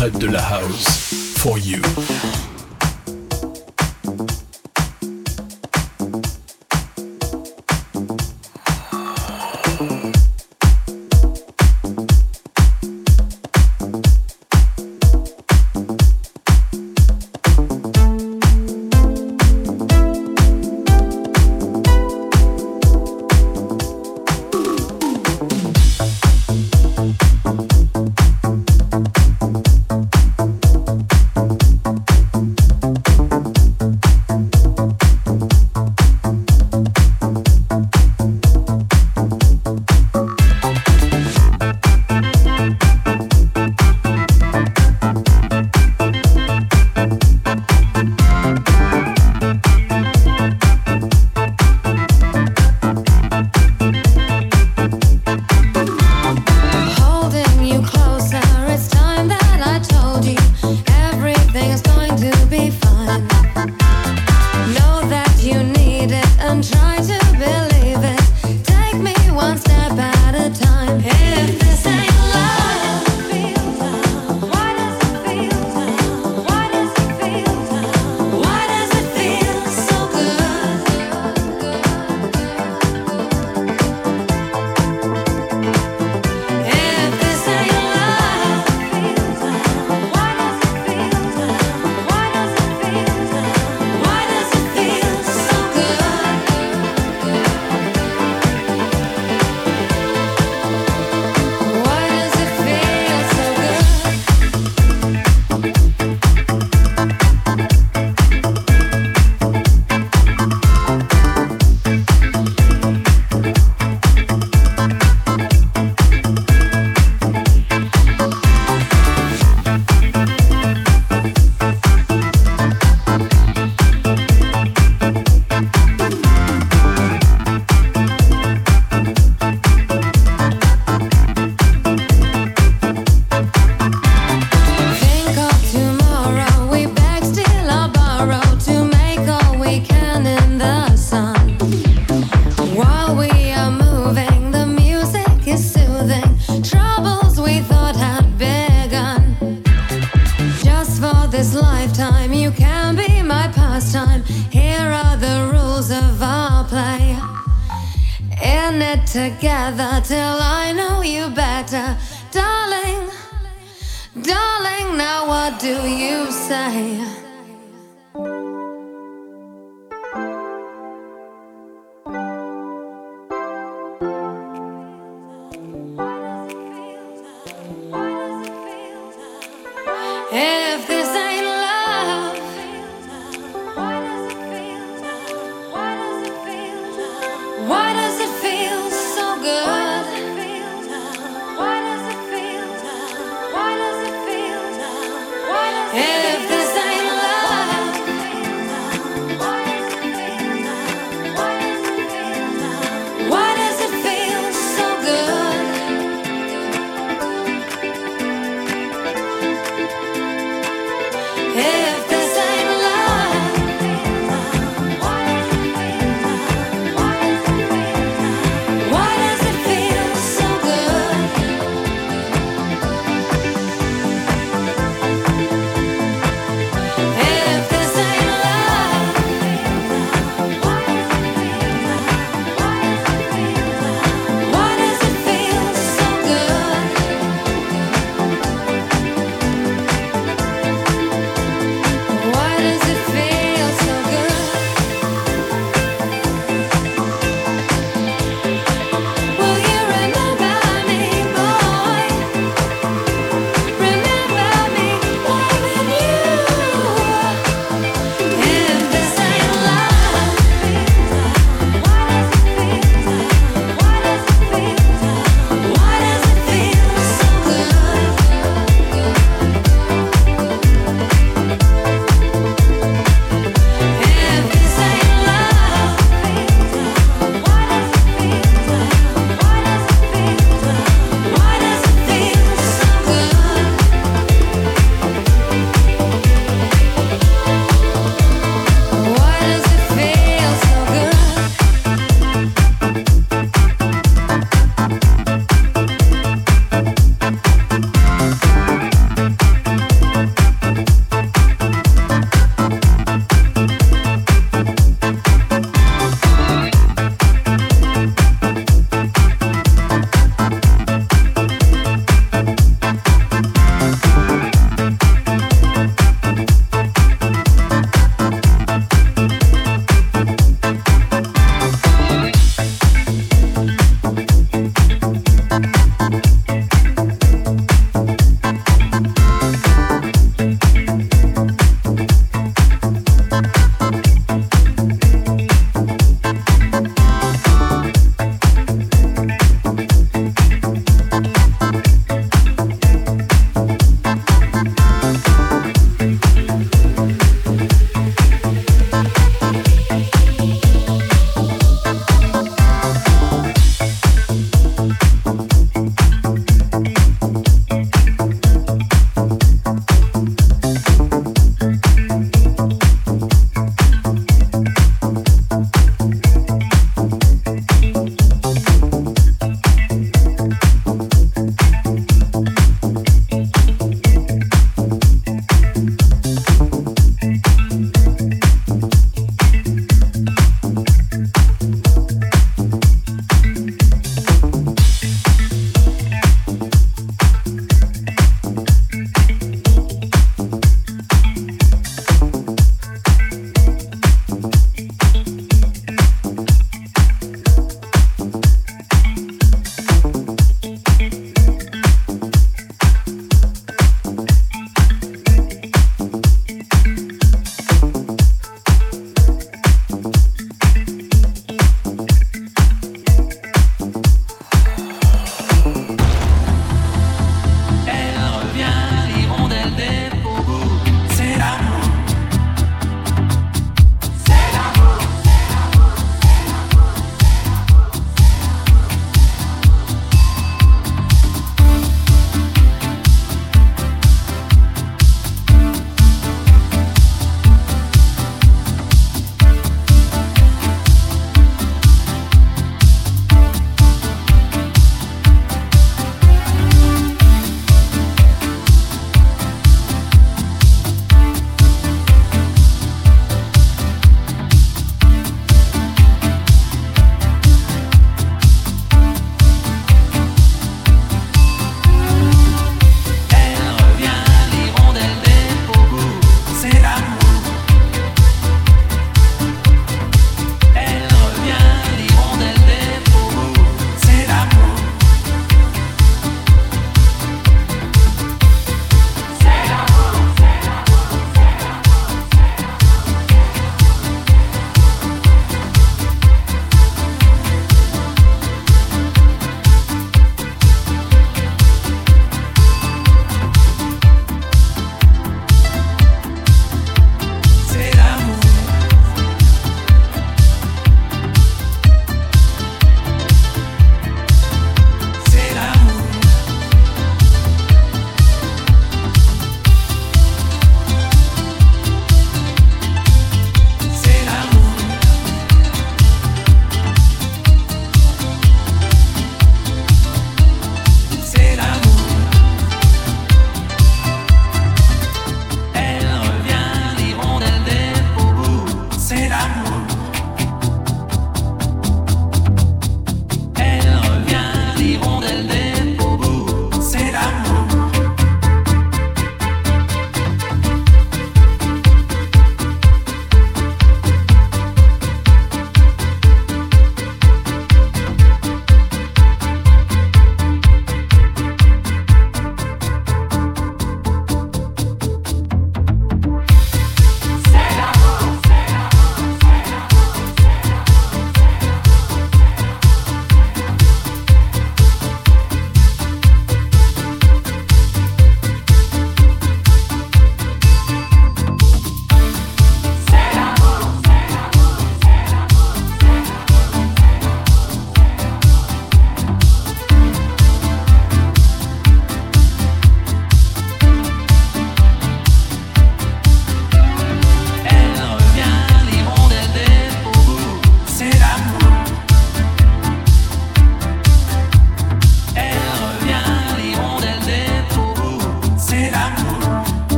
interprète 0.00 0.18
de 0.18 0.28
la 0.28 0.40
house. 0.40 1.34
For 1.38 1.58
you. 1.58 1.82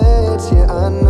Welt 0.00 0.40
hier 0.50 0.70
an. 0.70 1.07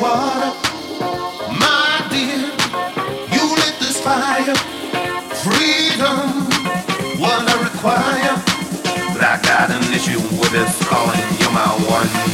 water. 0.00 0.52
My 1.60 2.06
dear, 2.10 2.40
you 3.34 3.42
lit 3.54 3.76
this 3.78 4.00
fire. 4.00 4.54
Freedom, 5.44 6.18
what 7.20 7.44
I 7.44 7.62
require. 7.62 8.34
But 9.12 9.22
I 9.22 9.40
got 9.42 9.70
an 9.70 9.82
issue 9.92 10.20
with 10.40 10.52
this 10.52 10.72
calling. 10.88 11.20
You're 11.38 11.52
my 11.52 11.68
one. 11.88 12.29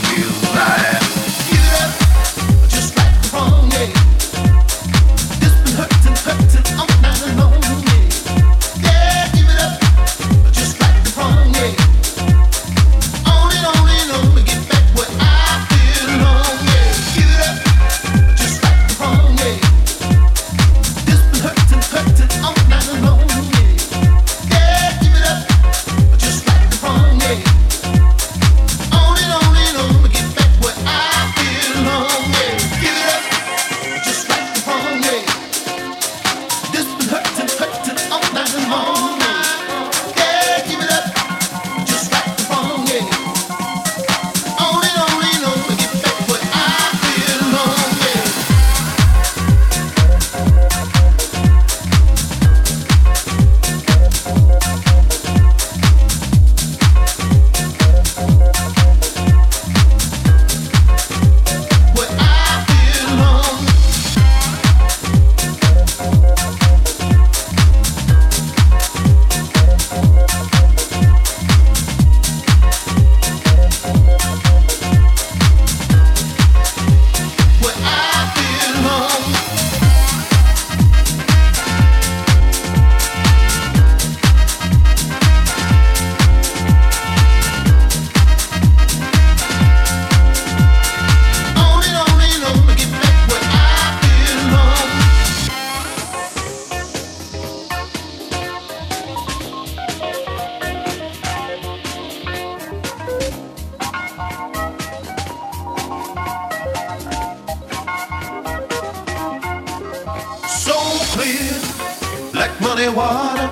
muddy 112.76 112.94
water. 112.94 113.48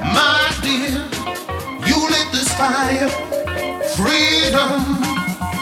My 0.00 0.40
dear, 0.62 1.04
you 1.86 1.96
lit 2.08 2.28
this 2.32 2.48
fire. 2.54 3.08
Freedom, 3.96 4.80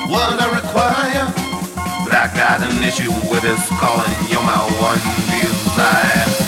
what 0.08 0.38
I 0.40 0.46
require. 0.54 1.26
But 2.04 2.14
I 2.14 2.30
got 2.32 2.62
an 2.62 2.82
issue 2.84 3.10
with 3.28 3.42
this 3.42 3.68
calling. 3.70 4.14
You're 4.30 4.42
my 4.42 4.58
one 4.80 5.00
desire. 5.40 6.39